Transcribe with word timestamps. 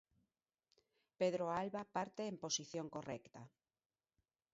Pedro 1.19 1.45
Alba 1.59 1.81
parte 1.95 2.21
en 2.31 2.35
posición 2.43 2.87
correcta. 2.95 3.41